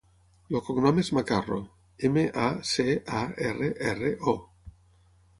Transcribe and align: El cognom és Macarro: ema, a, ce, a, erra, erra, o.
El 0.51 0.61
cognom 0.67 0.99
és 1.01 1.09
Macarro: 1.17 1.59
ema, 2.09 2.23
a, 2.45 2.47
ce, 2.69 2.85
a, 3.19 3.19
erra, 3.51 3.69
erra, 3.91 4.11
o. 4.33 4.73